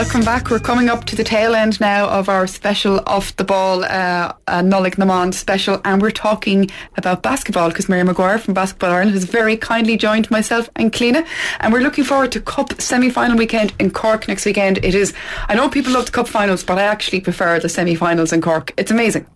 Welcome 0.00 0.22
back. 0.22 0.48
We're 0.48 0.60
coming 0.60 0.88
up 0.88 1.04
to 1.04 1.14
the 1.14 1.22
tail 1.22 1.54
end 1.54 1.78
now 1.78 2.08
of 2.08 2.30
our 2.30 2.46
special 2.46 3.02
off 3.06 3.36
the 3.36 3.44
ball 3.44 3.84
uh, 3.84 4.32
uh, 4.46 4.62
Nollaig 4.62 4.96
na 4.96 5.04
Mban 5.04 5.34
special, 5.34 5.78
and 5.84 6.00
we're 6.00 6.10
talking 6.10 6.70
about 6.96 7.22
basketball 7.22 7.68
because 7.68 7.86
Mary 7.86 8.02
McGuire 8.02 8.40
from 8.40 8.54
Basketball 8.54 8.92
Ireland 8.92 9.10
has 9.10 9.24
very 9.24 9.58
kindly 9.58 9.98
joined 9.98 10.30
myself 10.30 10.70
and 10.74 10.90
Cliona, 10.90 11.26
and 11.60 11.70
we're 11.70 11.82
looking 11.82 12.04
forward 12.04 12.32
to 12.32 12.40
Cup 12.40 12.80
semi 12.80 13.10
final 13.10 13.36
weekend 13.36 13.74
in 13.78 13.90
Cork 13.90 14.26
next 14.26 14.46
weekend. 14.46 14.78
It 14.82 14.94
is. 14.94 15.12
I 15.50 15.54
know 15.54 15.68
people 15.68 15.92
love 15.92 16.06
the 16.06 16.12
Cup 16.12 16.28
finals, 16.28 16.64
but 16.64 16.78
I 16.78 16.84
actually 16.84 17.20
prefer 17.20 17.60
the 17.60 17.68
semi 17.68 17.94
finals 17.94 18.32
in 18.32 18.40
Cork. 18.40 18.72
It's 18.78 18.90
amazing. 18.90 19.26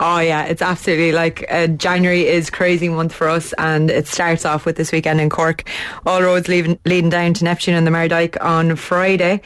Oh 0.00 0.20
yeah, 0.20 0.44
it's 0.44 0.60
absolutely 0.62 1.12
like 1.12 1.44
uh, 1.50 1.66
January 1.68 2.26
is 2.26 2.48
crazy 2.48 2.88
month 2.88 3.12
for 3.14 3.28
us, 3.28 3.52
and 3.58 3.90
it 3.90 4.06
starts 4.06 4.46
off 4.46 4.64
with 4.64 4.76
this 4.76 4.92
weekend 4.92 5.20
in 5.20 5.28
Cork. 5.28 5.68
All 6.06 6.22
roads 6.22 6.48
leading, 6.48 6.78
leading 6.86 7.10
down 7.10 7.34
to 7.34 7.44
Neptune 7.44 7.74
and 7.74 7.86
the 7.86 7.90
Mardyke 7.90 8.42
on 8.42 8.76
Friday. 8.76 9.42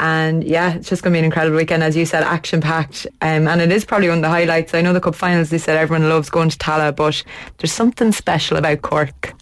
And 0.00 0.42
yeah, 0.42 0.74
it's 0.74 0.88
just 0.88 1.02
going 1.02 1.12
to 1.12 1.16
be 1.16 1.18
an 1.18 1.26
incredible 1.26 1.58
weekend, 1.58 1.82
as 1.82 1.94
you 1.94 2.06
said, 2.06 2.22
action 2.22 2.62
packed. 2.62 3.06
Um, 3.20 3.46
and 3.46 3.60
it 3.60 3.70
is 3.70 3.84
probably 3.84 4.08
one 4.08 4.18
of 4.18 4.22
the 4.22 4.30
highlights. 4.30 4.72
I 4.72 4.80
know 4.80 4.94
the 4.94 5.00
cup 5.00 5.14
finals, 5.14 5.50
they 5.50 5.58
said 5.58 5.76
everyone 5.76 6.08
loves 6.08 6.30
going 6.30 6.48
to 6.48 6.56
Tallaght, 6.56 6.96
but 6.96 7.22
there's 7.58 7.72
something 7.72 8.10
special 8.10 8.56
about 8.56 8.80
Cork. 8.80 9.34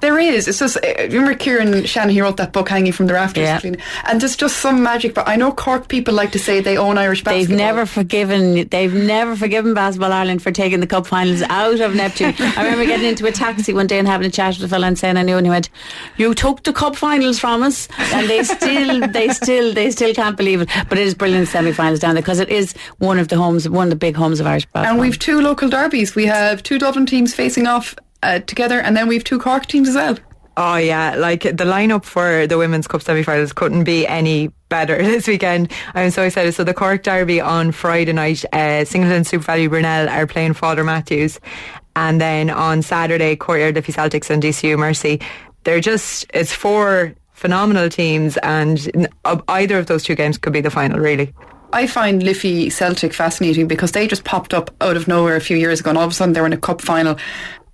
There 0.00 0.18
is. 0.18 0.48
It's 0.48 0.58
just, 0.58 0.76
uh, 0.76 0.80
remember 0.98 1.34
Kieran 1.34 1.84
Shannon, 1.84 2.10
he 2.10 2.20
wrote 2.20 2.36
that 2.36 2.52
book, 2.52 2.68
Hanging 2.68 2.92
from 2.92 3.06
the 3.06 3.14
Rafters. 3.14 3.44
Yeah. 3.44 3.60
And 4.04 4.20
there's 4.20 4.36
just 4.36 4.58
some 4.58 4.82
magic. 4.82 5.14
But 5.14 5.28
I 5.28 5.36
know 5.36 5.52
Cork 5.52 5.88
people 5.88 6.14
like 6.14 6.32
to 6.32 6.38
say 6.38 6.60
they 6.60 6.76
own 6.76 6.98
Irish 6.98 7.24
basketball. 7.24 7.56
They've 7.56 7.66
never 7.66 7.86
forgiven. 7.86 8.68
They've 8.68 8.92
never 8.92 9.36
forgiven 9.36 9.74
Basketball 9.74 10.12
Ireland 10.12 10.42
for 10.42 10.50
taking 10.50 10.80
the 10.80 10.86
cup 10.86 11.06
finals 11.06 11.42
out 11.42 11.80
of 11.80 11.94
Neptune. 11.94 12.34
I 12.38 12.64
remember 12.64 12.84
getting 12.84 13.06
into 13.06 13.26
a 13.26 13.32
taxi 13.32 13.72
one 13.72 13.86
day 13.86 13.98
and 13.98 14.06
having 14.06 14.26
a 14.26 14.30
chat 14.30 14.56
with 14.56 14.64
a 14.64 14.68
fella 14.68 14.86
and 14.86 14.98
saying 14.98 15.16
I 15.16 15.22
knew, 15.22 15.36
and 15.36 15.46
he 15.46 15.50
went, 15.50 15.70
"You 16.16 16.34
took 16.34 16.62
the 16.62 16.72
cup 16.72 16.96
finals 16.96 17.38
from 17.38 17.62
us," 17.62 17.88
and 18.12 18.28
they 18.28 18.42
still, 18.44 19.06
they 19.08 19.28
still, 19.28 19.72
they 19.72 19.90
still 19.90 20.14
can't 20.14 20.36
believe 20.36 20.60
it. 20.60 20.68
But 20.88 20.98
it 20.98 21.06
is 21.06 21.14
brilliant 21.14 21.48
semi-finals 21.48 22.00
down 22.00 22.14
there 22.14 22.22
because 22.22 22.40
it 22.40 22.48
is 22.48 22.74
one 22.98 23.18
of 23.18 23.28
the 23.28 23.36
homes, 23.36 23.68
one 23.68 23.84
of 23.84 23.90
the 23.90 23.96
big 23.96 24.16
homes 24.16 24.40
of 24.40 24.46
Irish 24.46 24.66
basketball. 24.66 24.90
And 24.92 25.00
we've 25.00 25.18
two 25.18 25.40
local 25.40 25.68
derbies. 25.68 26.14
We 26.14 26.26
have 26.26 26.62
two 26.62 26.78
Dublin 26.78 27.06
teams 27.06 27.34
facing 27.34 27.66
off 27.66 27.96
uh, 28.22 28.40
together, 28.40 28.80
and 28.80 28.96
then 28.96 29.08
we've 29.08 29.24
two 29.24 29.38
Cork 29.38 29.66
teams 29.66 29.88
as 29.88 29.94
well. 29.94 30.18
Oh 30.58 30.76
yeah, 30.76 31.16
like 31.16 31.42
the 31.42 31.64
lineup 31.64 32.04
for 32.04 32.46
the 32.46 32.56
Women's 32.56 32.86
Cup 32.86 33.02
semi-finals 33.02 33.52
couldn't 33.52 33.84
be 33.84 34.06
any 34.06 34.48
better 34.70 34.96
this 35.02 35.28
weekend. 35.28 35.70
I'm 35.94 36.10
so 36.10 36.22
excited. 36.22 36.54
So 36.54 36.64
the 36.64 36.72
Cork 36.72 37.02
Derby 37.02 37.40
on 37.40 37.72
Friday 37.72 38.12
night, 38.12 38.44
uh, 38.54 38.84
Singleton 38.86 39.24
SuperValu 39.24 39.68
Brunell 39.68 40.10
are 40.10 40.26
playing 40.26 40.54
Father 40.54 40.82
Matthews, 40.82 41.40
and 41.94 42.20
then 42.20 42.48
on 42.48 42.80
Saturday, 42.82 43.36
Courtyard 43.36 43.74
Liffey 43.74 43.92
Celtics 43.92 44.30
and 44.30 44.42
DCU 44.42 44.78
Mercy. 44.78 45.20
They're 45.64 45.80
just 45.80 46.26
it's 46.32 46.52
four 46.52 47.14
phenomenal 47.32 47.90
teams, 47.90 48.38
and 48.38 49.08
either 49.48 49.78
of 49.78 49.86
those 49.86 50.04
two 50.04 50.14
games 50.14 50.38
could 50.38 50.54
be 50.54 50.62
the 50.62 50.70
final. 50.70 50.98
Really. 50.98 51.34
I 51.72 51.86
find 51.86 52.22
Liffey 52.22 52.70
Celtic 52.70 53.12
fascinating 53.12 53.68
because 53.68 53.92
they 53.92 54.06
just 54.06 54.24
popped 54.24 54.54
up 54.54 54.74
out 54.80 54.96
of 54.96 55.08
nowhere 55.08 55.36
a 55.36 55.40
few 55.40 55.58
years 55.58 55.80
ago, 55.80 55.90
and 55.90 55.98
all 55.98 56.04
of 56.04 56.12
a 56.12 56.14
sudden 56.14 56.32
they 56.32 56.40
were 56.40 56.46
in 56.46 56.54
a 56.54 56.58
cup 56.58 56.80
final. 56.80 57.18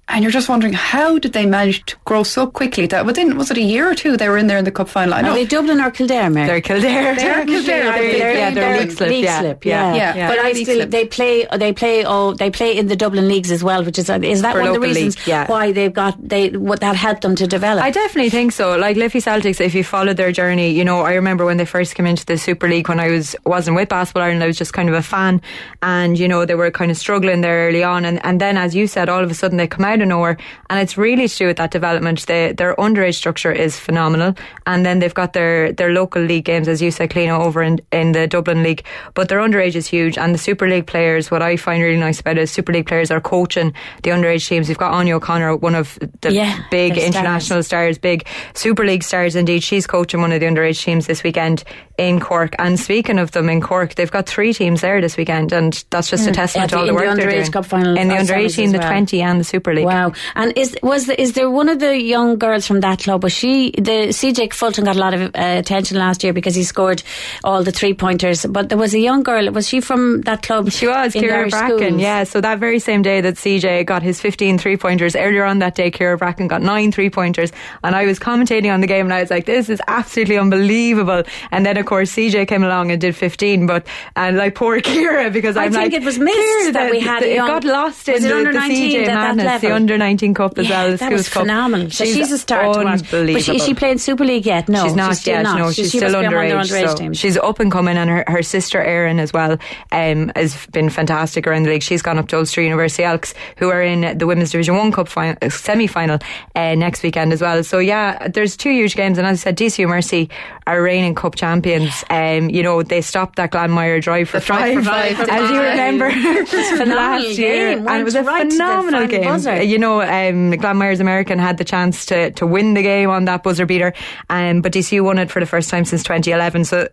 And 0.08 0.22
you're 0.22 0.32
just 0.32 0.48
wondering 0.48 0.72
how 0.74 1.18
did 1.18 1.32
they 1.32 1.46
manage 1.46 1.86
to 1.86 1.96
grow 2.04 2.22
so 2.22 2.46
quickly? 2.46 2.86
That 2.86 3.06
within 3.06 3.36
was 3.38 3.50
it 3.50 3.56
a 3.56 3.62
year 3.62 3.88
or 3.88 3.94
two 3.94 4.16
they 4.16 4.28
were 4.28 4.36
in 4.36 4.46
there 4.46 4.58
in 4.58 4.64
the 4.64 4.70
cup 4.72 4.88
final? 4.88 5.14
I 5.14 5.20
Are 5.20 5.22
know. 5.22 5.34
they 5.34 5.46
Dublin 5.46 5.80
or 5.80 5.90
Kildare, 5.90 6.28
Mary? 6.28 6.46
They're 6.48 6.60
Kildare. 6.60 7.14
They 7.14 7.30
are 7.30 7.44
Kildare. 7.46 7.82
They're, 7.92 8.12
They're- 8.18 8.32
yeah, 8.34 8.50
they're 8.50 8.80
league 8.80 8.90
slip. 8.92 9.08
League 9.08 9.24
yeah. 9.24 9.40
slip, 9.40 9.64
yeah. 9.64 9.94
Yeah. 9.94 10.28
But 10.28 10.38
I 10.40 10.52
still 10.52 10.74
slip. 10.74 10.90
they 10.90 11.06
play 11.06 11.46
they 11.56 11.72
play 11.72 12.04
oh 12.04 12.34
they 12.34 12.50
play 12.50 12.76
in 12.76 12.88
the 12.88 12.96
Dublin 12.96 13.26
leagues 13.28 13.50
as 13.50 13.62
well, 13.64 13.84
which 13.84 13.98
is 13.98 14.10
is 14.10 14.42
that 14.42 14.52
For 14.52 14.58
one 14.60 14.68
of 14.68 14.74
the 14.74 14.80
reasons 14.80 15.16
league, 15.18 15.26
yeah. 15.28 15.46
why 15.46 15.72
they've 15.72 15.92
got 15.92 16.16
they 16.28 16.50
what 16.50 16.80
that 16.80 16.96
helped 16.96 17.22
them 17.22 17.34
to 17.36 17.46
develop. 17.46 17.82
I 17.82 17.90
definitely 17.90 18.30
think 18.30 18.52
so. 18.52 18.76
Like 18.76 18.96
Liffey 18.96 19.20
Celtics, 19.20 19.60
if 19.62 19.74
you 19.74 19.84
followed 19.84 20.16
their 20.18 20.32
journey, 20.32 20.70
you 20.72 20.84
know, 20.84 21.00
I 21.02 21.14
remember 21.14 21.46
when 21.46 21.56
they 21.56 21.64
first 21.64 21.94
came 21.94 22.06
into 22.06 22.26
the 22.26 22.36
Super 22.36 22.68
League 22.68 22.88
when 22.88 23.00
I 23.00 23.08
was 23.08 23.34
wasn't 23.46 23.76
with 23.76 23.88
Basketball 23.88 24.24
Ireland, 24.24 24.42
I 24.42 24.48
was 24.48 24.58
just 24.58 24.72
kind 24.74 24.88
of 24.90 24.94
a 24.96 25.02
fan, 25.02 25.40
and 25.80 26.18
you 26.18 26.28
know 26.28 26.44
they 26.44 26.56
were 26.56 26.70
kind 26.72 26.90
of 26.90 26.98
struggling 26.98 27.40
there 27.40 27.68
early 27.68 27.84
on, 27.84 28.04
and 28.04 28.22
and 28.26 28.40
then 28.40 28.58
as 28.58 28.74
you 28.74 28.86
said, 28.88 29.08
all 29.08 29.22
of 29.24 29.30
a 29.30 29.34
sudden 29.34 29.56
they 29.56 29.66
come 29.68 29.84
out 29.84 29.91
of 30.00 30.08
nowhere, 30.08 30.38
and 30.70 30.80
it's 30.80 30.96
really 30.96 31.28
to 31.28 31.36
do 31.36 31.46
with 31.48 31.56
that 31.58 31.70
development. 31.70 32.24
They, 32.26 32.52
their 32.52 32.74
underage 32.76 33.16
structure 33.16 33.52
is 33.52 33.78
phenomenal, 33.78 34.34
and 34.66 34.86
then 34.86 35.00
they've 35.00 35.12
got 35.12 35.32
their 35.32 35.72
their 35.72 35.92
local 35.92 36.22
league 36.22 36.44
games, 36.44 36.68
as 36.68 36.80
you 36.80 36.90
said, 36.90 37.10
Cliona, 37.10 37.38
over 37.44 37.62
in 37.62 37.80
in 37.92 38.12
the 38.12 38.26
Dublin 38.26 38.62
League, 38.62 38.84
but 39.14 39.28
their 39.28 39.40
underage 39.40 39.74
is 39.74 39.86
huge, 39.86 40.16
and 40.16 40.34
the 40.34 40.38
Super 40.38 40.68
League 40.68 40.86
players. 40.86 41.30
What 41.30 41.42
I 41.42 41.56
find 41.56 41.82
really 41.82 41.98
nice 41.98 42.20
about 42.20 42.38
it 42.38 42.42
is 42.42 42.50
Super 42.50 42.72
League 42.72 42.86
players 42.86 43.10
are 43.10 43.20
coaching 43.20 43.74
the 44.02 44.10
underage 44.10 44.46
teams. 44.48 44.68
You've 44.68 44.78
got 44.78 44.92
Áine 44.92 45.12
O'Connor, 45.12 45.56
one 45.56 45.74
of 45.74 45.98
the 46.20 46.32
Yeah, 46.32 46.58
big 46.70 46.94
they're 46.94 47.02
stars. 47.02 47.16
international 47.16 47.62
stars, 47.62 47.98
big 47.98 48.26
Super 48.54 48.84
League 48.84 49.02
stars 49.02 49.36
indeed. 49.36 49.62
She's 49.62 49.86
coaching 49.86 50.20
one 50.20 50.32
of 50.32 50.40
the 50.40 50.46
underage 50.46 50.82
teams 50.82 51.06
this 51.06 51.22
weekend 51.22 51.64
in 51.98 52.20
Cork. 52.20 52.54
And 52.58 52.78
speaking 52.78 53.18
of 53.18 53.32
them 53.32 53.48
in 53.48 53.60
Cork, 53.60 53.94
they've 53.94 54.10
got 54.10 54.26
three 54.26 54.52
teams 54.52 54.80
there 54.80 55.00
this 55.00 55.16
weekend, 55.16 55.52
and 55.52 55.84
that's 55.90 56.10
just 56.10 56.24
a 56.26 56.30
hmm. 56.30 56.34
testament 56.34 56.70
Yeah, 56.70 56.76
to 56.76 56.80
all 56.80 56.86
the 56.86 56.92
the 56.92 56.94
work 56.94 57.16
they're 57.16 57.26
underage 57.26 57.42
doing. 57.42 57.52
cup 57.52 57.66
final 57.66 57.96
in 57.98 58.08
the 58.08 58.14
underage 58.14 58.56
team, 58.56 58.66
as 58.66 58.72
the 58.72 58.78
twenty 58.78 59.22
and 59.22 59.40
the 59.40 59.44
Super 59.44 59.74
League. 59.74 59.81
Wow! 59.84 60.12
And 60.34 60.52
is 60.56 60.76
was 60.82 61.06
the, 61.06 61.20
is 61.20 61.32
there 61.32 61.50
one 61.50 61.68
of 61.68 61.78
the 61.78 62.00
young 62.00 62.38
girls 62.38 62.66
from 62.66 62.80
that 62.80 63.00
club? 63.00 63.22
Was 63.22 63.32
she 63.32 63.70
the 63.72 64.08
CJ 64.12 64.52
Fulton 64.52 64.84
got 64.84 64.96
a 64.96 64.98
lot 64.98 65.14
of 65.14 65.22
uh, 65.22 65.28
attention 65.34 65.98
last 65.98 66.22
year 66.24 66.32
because 66.32 66.54
he 66.54 66.62
scored 66.64 67.02
all 67.44 67.62
the 67.62 67.72
three 67.72 67.94
pointers? 67.94 68.44
But 68.46 68.68
there 68.68 68.78
was 68.78 68.94
a 68.94 68.98
young 69.00 69.22
girl. 69.22 69.50
Was 69.52 69.68
she 69.68 69.80
from 69.80 70.22
that 70.22 70.42
club? 70.42 70.70
She 70.70 70.86
was, 70.86 71.12
Kira 71.14 71.50
Bracken. 71.50 71.78
schools? 71.78 72.00
Yeah, 72.02 72.24
so 72.24 72.40
that 72.40 72.58
very 72.58 72.78
same 72.78 73.02
day 73.02 73.20
that 73.20 73.34
CJ 73.34 73.86
got 73.86 74.02
his 74.02 74.20
15 74.20 74.58
three 74.58 74.76
pointers, 74.76 75.14
earlier 75.16 75.44
on 75.44 75.58
that 75.60 75.74
day, 75.74 75.90
Kira 75.90 76.18
Bracken 76.18 76.48
got 76.48 76.62
nine 76.62 76.92
three 76.92 77.10
pointers. 77.10 77.52
And 77.84 77.94
I 77.94 78.06
was 78.06 78.18
commentating 78.18 78.72
on 78.72 78.80
the 78.80 78.86
game 78.86 79.06
and 79.06 79.14
I 79.14 79.20
was 79.20 79.30
like, 79.30 79.46
this 79.46 79.68
is 79.68 79.80
absolutely 79.88 80.38
unbelievable. 80.38 81.22
And 81.50 81.64
then, 81.66 81.76
of 81.76 81.86
course, 81.86 82.12
CJ 82.12 82.48
came 82.48 82.62
along 82.64 82.90
and 82.90 83.00
did 83.00 83.14
15. 83.16 83.66
But, 83.66 83.86
and 84.16 84.36
like, 84.36 84.54
poor 84.54 84.80
Kira, 84.80 85.32
because 85.32 85.56
I 85.56 85.64
I'm 85.64 85.72
think 85.72 85.92
like, 85.92 86.02
it 86.02 86.04
was 86.04 86.18
missed 86.18 86.38
Kira, 86.38 86.72
that 86.74 86.86
the- 86.86 86.90
we 86.92 87.00
had 87.00 87.22
the- 87.22 87.32
It 87.32 87.36
got 87.36 87.64
lost 87.64 88.08
in 88.08 88.22
the, 88.22 88.28
the 88.28 88.52
19 88.52 88.90
CJ 88.92 89.00
at 89.00 89.06
that 89.06 89.36
madness, 89.36 89.62
level? 89.62 89.71
Under 89.72 89.98
19 89.98 90.34
cup 90.34 90.58
as 90.58 90.68
Yeah, 90.68 90.84
well. 90.86 90.96
that 90.96 91.12
was 91.12 91.28
Cup. 91.28 91.42
phenomenal. 91.42 91.90
So 91.90 92.04
she's, 92.04 92.30
a 92.32 92.38
star 92.38 92.66
watch. 92.68 93.10
But 93.10 93.42
she, 93.42 93.56
is 93.56 93.64
she 93.64 93.74
playing 93.74 93.98
Super 93.98 94.24
League 94.24 94.46
yet? 94.46 94.68
No, 94.68 94.84
she's 94.84 94.94
not 94.94 95.16
still 95.16 95.34
yet. 95.34 95.42
not. 95.42 95.58
No, 95.58 95.70
She- 95.70 95.82
she's 95.82 95.90
she 95.92 95.98
still 95.98 96.10
must 96.12 96.20
be 96.20 96.26
among 96.26 96.44
underage. 96.46 96.60
underage 96.70 96.88
so 96.90 96.96
team. 96.96 97.12
she's 97.14 97.36
up 97.38 97.60
and 97.60 97.70
coming, 97.72 97.96
and 97.96 98.08
her, 98.10 98.24
her 98.28 98.42
sister 98.42 98.80
Erin 98.82 99.18
as 99.18 99.32
well 99.32 99.58
um, 99.90 100.30
has 100.36 100.66
been 100.66 100.90
fantastic 100.90 101.46
around 101.46 101.64
the 101.64 101.70
league. 101.70 101.82
She's 101.82 102.02
gone 102.02 102.18
up 102.18 102.28
to 102.28 102.36
Ulster 102.38 102.62
University 102.62 103.02
Elks, 103.04 103.34
who 103.56 103.68
are 103.70 103.82
in 103.82 104.16
the 104.18 104.26
Women's 104.26 104.50
Division 104.52 104.76
One 104.76 104.92
Cup 104.92 105.08
fin- 105.08 105.36
uh, 105.42 105.48
semi 105.48 105.86
final 105.86 106.18
uh, 106.54 106.74
next 106.74 107.02
weekend 107.02 107.32
as 107.32 107.40
well. 107.40 107.62
So 107.64 107.78
yeah, 107.78 108.28
there's 108.28 108.56
two 108.56 108.70
huge 108.70 108.94
games, 108.96 109.18
and 109.18 109.26
as 109.26 109.40
I 109.40 109.42
said, 109.50 109.56
DCU 109.58 109.88
Mercy 109.88 110.30
are 110.66 110.80
reigning 110.82 111.14
cup 111.14 111.34
champions. 111.34 112.04
Um, 112.10 112.48
you 112.50 112.62
know 112.62 112.82
they 112.82 113.00
stopped 113.00 113.36
that 113.36 113.50
Glanmire 113.50 114.00
drive 114.00 114.28
for 114.28 114.40
drive 114.40 114.84
five, 114.84 115.16
five. 115.16 115.28
as 115.28 115.50
you 115.50 115.60
remember 115.60 116.10
phenomenal 116.10 116.96
last 116.96 117.38
year, 117.38 117.74
game. 117.76 117.88
and 117.88 118.00
it 118.00 118.04
was 118.04 118.14
a 118.14 118.22
right 118.22 118.50
phenomenal 118.50 119.06
game. 119.06 119.24
buzzer. 119.24 119.61
You 119.62 119.78
know, 119.78 120.00
um, 120.00 120.50
Glanmire's 120.52 121.00
American 121.00 121.38
had 121.38 121.58
the 121.58 121.64
chance 121.64 122.06
to, 122.06 122.30
to 122.32 122.46
win 122.46 122.74
the 122.74 122.82
game 122.82 123.10
on 123.10 123.24
that 123.26 123.42
buzzer 123.42 123.66
beater, 123.66 123.92
um, 124.30 124.60
but 124.60 124.72
DCU 124.72 125.02
won 125.02 125.18
it 125.18 125.30
for 125.30 125.40
the 125.40 125.46
first 125.46 125.70
time 125.70 125.84
since 125.84 126.02
2011. 126.02 126.64
So, 126.64 126.88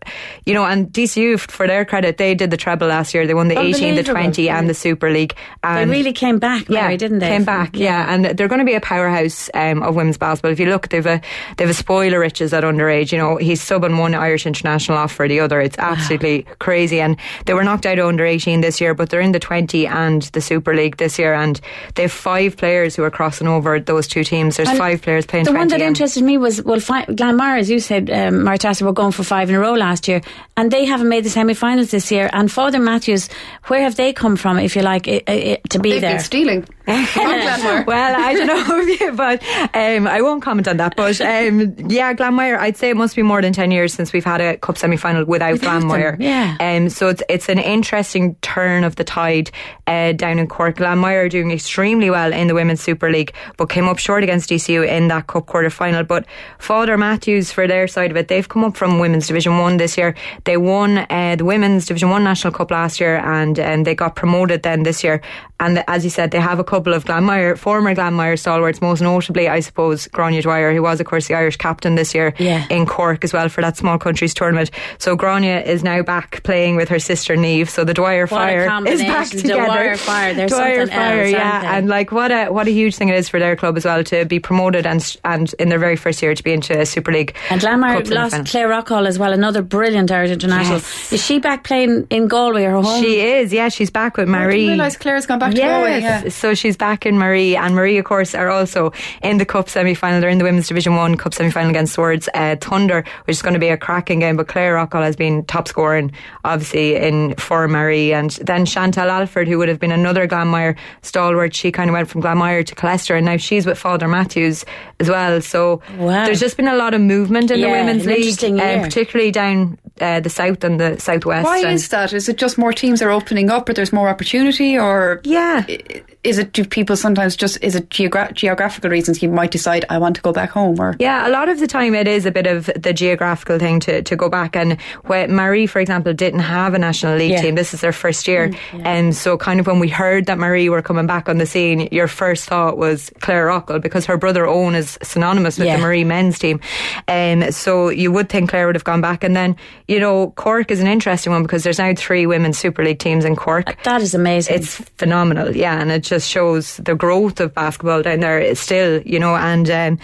you 0.45 0.53
know, 0.53 0.65
and 0.65 0.87
DCU, 0.87 1.39
for 1.39 1.67
their 1.67 1.85
credit, 1.85 2.17
they 2.17 2.35
did 2.35 2.51
the 2.51 2.57
treble 2.57 2.87
last 2.87 3.13
year. 3.13 3.27
They 3.27 3.33
won 3.33 3.47
the 3.47 3.59
18, 3.59 3.71
the 3.71 3.99
Unbelievable. 3.99 4.13
20, 4.21 4.49
and 4.49 4.69
the 4.69 4.73
Super 4.73 5.09
League. 5.09 5.35
They 5.63 5.85
really 5.85 6.13
came 6.13 6.39
back, 6.39 6.69
Mary, 6.69 6.93
yeah, 6.93 6.97
didn't 6.97 7.19
they? 7.19 7.29
Came 7.29 7.45
back, 7.45 7.75
yeah. 7.75 8.13
And 8.13 8.25
they're 8.25 8.47
going 8.47 8.59
to 8.59 8.65
be 8.65 8.75
a 8.75 8.81
powerhouse 8.81 9.49
um, 9.53 9.83
of 9.83 9.95
women's 9.95 10.17
basketball. 10.17 10.51
If 10.51 10.59
you 10.59 10.67
look, 10.67 10.89
they've 10.89 11.05
a 11.05 11.21
they've 11.57 11.69
a 11.69 11.73
spoiler 11.73 12.19
riches 12.19 12.53
at 12.53 12.63
underage. 12.63 13.11
You 13.11 13.17
know, 13.17 13.37
he's 13.37 13.61
subbing 13.61 13.99
one 13.99 14.15
Irish 14.15 14.45
international 14.45 14.97
off 14.97 15.11
for 15.11 15.27
the 15.27 15.39
other. 15.39 15.61
It's 15.61 15.77
absolutely 15.77 16.45
crazy. 16.59 17.01
And 17.01 17.17
they 17.45 17.53
were 17.53 17.63
knocked 17.63 17.85
out 17.85 17.99
of 17.99 18.07
under 18.07 18.25
18 18.25 18.61
this 18.61 18.79
year, 18.79 18.93
but 18.93 19.09
they're 19.09 19.21
in 19.21 19.31
the 19.31 19.39
20 19.39 19.87
and 19.87 20.21
the 20.23 20.41
Super 20.41 20.75
League 20.75 20.97
this 20.97 21.17
year. 21.17 21.33
And 21.33 21.59
they 21.95 22.03
have 22.03 22.11
five 22.11 22.57
players 22.59 22.95
who 22.95 23.03
are 23.03 23.09
crossing 23.09 23.47
over 23.47 23.79
those 23.79 24.07
two 24.07 24.23
teams. 24.23 24.57
There's 24.57 24.69
And 24.69 24.77
five 24.77 25.01
players 25.01 25.25
playing 25.25 25.45
The 25.45 25.51
20. 25.51 25.59
one 25.61 25.67
that 25.69 25.75
and- 25.81 25.87
interested 25.87 26.23
me 26.23 26.37
was 26.37 26.61
well, 26.63 26.79
fi- 26.79 27.05
Glanmire, 27.05 27.57
as 27.59 27.69
you 27.71 27.79
said, 27.79 28.11
um, 28.11 28.43
Maire 28.43 28.57
Treasa 28.57 28.83
were 28.83 28.93
going 28.93 29.11
for 29.13 29.23
five 29.23 29.49
in 29.49 29.55
a 29.55 29.59
row 29.59 29.73
last 29.73 30.07
year, 30.07 30.21
and 30.55 30.69
they 30.69 30.85
haven't 30.85 31.09
made 31.09 31.23
the 31.23 31.29
semi-finals 31.31 31.89
this 31.89 32.11
year. 32.11 32.29
And 32.31 32.51
Father 32.51 32.77
Matthews, 32.79 33.29
where 33.67 33.81
have 33.81 33.95
they 33.95 34.13
come 34.13 34.35
from, 34.35 34.59
if 34.59 34.75
you 34.75 34.83
like, 34.83 35.07
i 35.07 35.21
i 35.27 35.57
to 35.69 35.79
be 35.79 35.91
They've 35.93 36.01
there? 36.01 36.11
been 36.15 36.19
stealing. 36.23 36.67
Come 36.89 36.95
on, 37.27 37.39
Glanmire. 37.39 37.85
well, 37.85 38.15
I 38.19 38.33
don't 38.33 38.47
know, 38.47 38.79
if 38.79 38.99
you- 38.99 39.11
but 39.13 39.43
um, 39.75 40.07
I 40.07 40.21
won't 40.21 40.41
comment 40.41 40.67
on 40.67 40.77
that. 40.77 40.95
But 40.95 41.21
um, 41.21 41.75
yeah, 41.87 42.13
Glanmire, 42.15 42.57
I'd 42.57 42.77
say 42.77 42.89
it 42.89 42.97
must 42.97 43.15
be 43.15 43.21
more 43.21 43.41
than 43.43 43.53
ten 43.53 43.69
years 43.69 43.93
since 43.93 44.11
we've 44.11 44.25
had 44.25 44.41
a 44.41 44.57
cup 44.57 44.75
semi 44.77 44.97
final 44.97 45.23
without, 45.25 45.53
Without 45.53 45.81
them, 45.81 45.89
Glanmire. 45.89 46.17
yeah. 46.19 46.57
Um, 46.59 46.89
so 46.89 47.09
it's 47.09 47.21
it's 47.29 47.47
an 47.47 47.59
interesting 47.59 48.35
turn 48.41 48.83
of 48.83 48.95
the 48.95 49.03
tide 49.03 49.51
uh, 49.85 50.13
down 50.13 50.39
in 50.39 50.47
Cork. 50.47 50.77
Glanmire 50.77 51.25
are 51.25 51.29
doing 51.29 51.51
extremely 51.51 52.09
well 52.09 52.33
in 52.33 52.47
the 52.49 52.53
Women's 52.53 52.81
Super 52.81 53.09
League, 53.09 53.33
but 53.57 53.69
came 53.69 53.87
up 53.87 53.97
short 53.99 54.23
against 54.23 54.49
DCU 54.49 54.85
in 54.85 55.07
that 55.07 55.27
cup 55.27 55.45
quarter 55.45 55.69
final. 55.69 56.03
But 56.03 56.25
Father 56.57 56.97
Matthews, 56.97 57.51
for 57.51 57.67
their 57.67 57.87
side 57.87 58.11
of 58.11 58.17
it, 58.17 58.27
they've 58.27 58.47
come 58.47 58.63
up 58.65 58.75
from 58.75 58.99
Women's 58.99 59.27
Division 59.27 59.57
One 59.57 59.77
this 59.77 59.97
year. 59.97 60.15
They 60.43 60.57
won 60.57 60.97
uh, 61.09 61.35
the 61.37 61.45
Women's 61.45 61.85
Division 61.85 62.09
One 62.09 62.23
National 62.23 62.51
Cup 62.51 62.71
last 62.71 62.99
year, 62.99 63.17
and 63.17 63.57
and 63.57 63.85
they 63.87 63.95
got 63.95 64.15
promoted 64.15 64.63
then 64.63 64.83
this 64.83 65.03
year. 65.03 65.21
And 65.61 65.83
as 65.89 66.05
you 66.05 66.09
said, 66.09 66.31
they 66.31 66.39
have 66.39 66.57
a 66.59 66.63
couple 66.63 66.93
of 66.93 67.03
Glanmire, 67.03 67.57
former 67.57 67.93
Glanmire 67.93 68.39
stalwarts, 68.39 68.81
most 68.81 69.01
notably, 69.01 69.49
I 69.49 69.59
suppose, 69.59 70.07
Gráinne 70.07 70.41
Dwyer, 70.41 70.73
who 70.73 70.81
was, 70.81 71.01
of 71.01 71.05
course, 71.05 71.27
the 71.27 71.33
Irish 71.35 71.57
captain 71.57 71.95
this 71.95 72.15
year 72.15 72.33
Yeah. 72.37 72.65
in 72.69 72.85
Cork 72.85 73.25
as 73.25 73.33
well 73.33 73.49
for 73.49 73.59
that 73.61 73.75
small 73.75 73.97
countries 73.97 74.33
tournament. 74.33 74.71
So 74.99 75.17
Gráinne 75.17 75.65
is 75.65 75.83
now 75.83 76.01
back 76.01 76.43
playing 76.43 76.77
with 76.77 76.87
her 76.87 76.97
sister 76.99 77.35
Niamh. 77.35 77.67
So 77.67 77.83
the 77.83 77.93
Dwyer 77.93 78.21
What 78.21 78.29
Fire 78.29 78.85
is 78.87 79.01
back 79.01 79.27
The 79.31 79.41
together. 79.41 79.65
Dwyer 79.65 79.97
Fire, 79.97 80.33
Dwyer 80.47 80.87
Fire, 80.87 81.21
else, 81.23 81.31
yeah. 81.33 81.75
And 81.77 81.89
like 81.89 82.13
what 82.13 82.31
a 82.31 82.38
what 82.47 82.67
a 82.67 82.71
huge 82.71 82.95
thing 82.95 83.09
it 83.09 83.15
is 83.15 83.29
for 83.29 83.39
their 83.39 83.55
club 83.55 83.77
as 83.77 83.85
well 83.85 84.03
to 84.03 84.25
be 84.25 84.39
promoted 84.39 84.85
and 84.85 85.17
and 85.23 85.53
in 85.59 85.69
their 85.69 85.79
very 85.79 85.95
first 85.95 86.21
year 86.21 86.33
to 86.33 86.43
be 86.43 86.53
into 86.53 86.79
a 86.79 86.85
Super 86.85 87.11
League. 87.11 87.35
And 87.49 87.61
Cup 87.61 88.09
lost 88.09 88.45
Claire 88.45 88.69
Rockall 88.69 89.07
as 89.07 89.19
well, 89.19 89.33
another 89.33 89.61
brilliant 89.61 90.11
Irish 90.11 90.31
international. 90.31 90.77
Yes. 90.77 91.13
Is 91.13 91.25
she 91.25 91.39
back 91.39 91.63
playing 91.63 92.07
in 92.09 92.27
Galway 92.27 92.65
or 92.65 92.81
home? 92.81 93.01
She 93.01 93.19
is, 93.19 93.51
yeah. 93.51 93.69
She's 93.69 93.89
back 93.89 94.17
with 94.17 94.29
I 94.29 94.31
Maree. 94.31 94.51
didn't 94.51 94.67
realise 94.69 94.97
Claire's 94.97 95.25
gone 95.25 95.39
back 95.39 95.53
to 95.53 95.59
Galway. 95.61 96.01
Yeah. 96.01 96.29
so 96.29 96.53
she's 96.53 96.77
back 96.77 97.05
in 97.05 97.15
Maree, 97.15 97.55
and 97.55 97.75
Maree, 97.75 97.97
of 97.99 98.05
course, 98.05 98.33
are 98.35 98.49
also 98.49 98.91
in 99.21 99.37
the 99.37 99.45
cup 99.45 99.69
semi 99.69 99.93
final. 99.93 100.21
They're 100.21 100.29
in 100.29 100.37
the 100.37 100.43
Women's 100.43 100.67
Division 100.67 100.95
1 100.95 101.17
cup 101.17 101.33
semi 101.33 101.51
final 101.51 101.69
against 101.69 101.93
Swords 101.93 102.29
uh, 102.33 102.55
Thunder, 102.61 103.03
which 103.25 103.35
is 103.37 103.41
going 103.41 103.53
to 103.53 103.59
be 103.59 103.69
a 103.69 103.77
cracking 103.77 104.19
game. 104.19 104.37
But 104.37 104.47
Claire 104.47 104.75
Rockall 104.75 105.03
has 105.03 105.15
been 105.15 105.43
top 105.45 105.67
scoring, 105.67 106.11
obviously, 106.45 106.95
in 106.95 107.35
for 107.35 107.67
Maree. 107.67 108.11
And 108.11 108.31
then 108.31 108.65
Chantal 108.65 109.09
Alford, 109.09 109.47
who 109.47 109.57
would 109.57 109.69
have 109.69 109.79
been 109.79 109.91
another 109.91 110.27
Glanmire 110.27 110.77
stalwart, 111.01 111.55
she 111.55 111.71
kind 111.71 111.89
of 111.89 111.93
went 111.93 112.09
from 112.09 112.21
Glanmire 112.35 112.65
to 112.65 112.75
Killester, 112.75 113.15
and 113.15 113.25
now 113.25 113.37
she's 113.37 113.65
with 113.65 113.77
Father 113.77 114.07
Matthews 114.07 114.65
as 114.99 115.09
well. 115.09 115.41
So 115.41 115.81
Wow. 115.97 116.25
there's 116.25 116.39
just 116.39 116.57
been 116.57 116.67
a 116.67 116.75
lot 116.75 116.93
of 116.93 117.01
movement 117.01 117.51
in 117.51 117.61
the 117.61 117.67
Women's 117.69 118.05
League, 118.05 118.17
interesting 118.19 118.59
uh, 118.59 118.81
particularly 118.83 119.31
down 119.31 119.77
uh, 120.01 120.19
the 120.19 120.29
south 120.29 120.63
and 120.63 120.79
the 120.79 120.97
southwest. 120.99 121.45
Why 121.45 121.59
and 121.59 121.71
is 121.71 121.89
that? 121.89 122.13
Is 122.13 122.29
it 122.29 122.37
just 122.37 122.57
more 122.57 122.71
teams 122.73 123.01
are 123.01 123.09
opening 123.11 123.49
up, 123.49 123.67
or 123.67 123.73
there's 123.73 123.91
more 123.93 124.07
opportunity, 124.09 124.77
or 124.77 125.21
Yeah. 125.23 125.65
i- 125.67 126.01
is 126.23 126.37
it 126.37 126.51
do 126.51 126.65
people 126.65 126.97
sometimes 126.97 127.35
just 127.37 127.57
is 127.63 127.75
it 127.75 127.89
geogra- 127.89 128.33
geographical 128.33 128.89
reasons 128.89 129.23
you 129.23 129.29
might 129.29 129.51
decide 129.51 129.85
I 129.89 129.97
want 129.99 130.17
to 130.17 130.21
go 130.21 130.33
back 130.33 130.49
home, 130.49 130.79
or 130.79 130.95
Yeah, 130.99 131.25
a 131.25 131.31
lot 131.31 131.47
of 131.47 131.59
the 131.59 131.67
time 131.67 131.95
it 131.95 132.07
is 132.09 132.25
a 132.25 132.31
bit 132.31 132.45
of 132.45 132.69
the 132.75 132.91
geographical 132.91 133.57
thing 133.57 133.79
to, 133.81 134.01
to 134.01 134.15
go 134.17 134.27
back. 134.27 134.55
And 134.55 134.79
where 135.05 135.27
Maree, 135.29 135.67
for 135.69 135.79
example, 135.79 136.13
didn't 136.13 136.41
have 136.41 136.73
a 136.73 136.79
National 136.79 137.15
League 137.17 137.31
Yeah. 137.31 137.39
Mm, 137.39 137.41
team, 137.43 137.55
this 137.55 137.73
is 137.73 137.79
their 137.81 137.93
first 137.93 138.27
year. 138.27 138.51
And 138.83 139.15
so, 139.15 139.37
kind 139.37 139.61
of 139.61 139.67
when 139.67 139.79
we 139.79 139.87
heard 139.87 140.25
that 140.25 140.37
Maree 140.37 140.69
were 140.69 140.81
coming 140.81 141.07
back 141.07 141.29
on 141.29 141.37
the 141.37 141.45
scene, 141.45 141.87
your 141.91 142.07
first 142.09 142.45
thought 142.49 142.77
was 142.77 143.09
Claire 143.21 143.47
Rockall 143.47 143.81
because 143.81 144.05
her 144.05 144.17
brother 144.17 144.45
Owen 144.45 144.75
is 144.75 144.97
synonymous 145.01 145.57
with 145.57 145.67
Yeah. 145.67 145.77
the 145.77 145.83
Maree 145.83 146.05
men's 146.05 146.37
team. 146.37 146.59
Um, 147.07 147.51
so, 147.51 147.87
you 147.89 148.11
would 148.11 148.27
think 148.27 148.49
Claire 148.49 148.65
would 148.67 148.75
have 148.75 148.83
gone 148.83 148.99
back. 149.01 149.23
And 149.23 149.35
then, 149.37 149.55
you 149.87 149.99
know, 150.01 150.31
Cork 150.31 150.69
is 150.69 150.81
an 150.81 150.87
interesting 150.87 151.31
one 151.31 151.43
because 151.43 151.63
there's 151.63 151.79
now 151.79 151.93
three 151.95 152.25
women's 152.25 152.57
Super 152.57 152.83
League 152.83 152.99
teams 152.99 153.23
in 153.23 153.37
Cork. 153.37 153.81
That 153.83 154.01
is 154.01 154.13
amazing. 154.13 154.55
It's 154.55 154.75
phenomenal, 154.97 155.55
yeah, 155.55 155.79
and 155.79 155.91
it 155.91 156.08
just 156.09 156.29
shows 156.29 156.77
the 156.77 156.95
growth 156.95 157.39
of 157.39 157.53
basketball 157.53 158.01
down 158.01 158.19
there 158.19 158.53
still, 158.55 159.01
you 159.03 159.19
know, 159.19 159.35
and 159.35 159.69
um, 159.69 159.99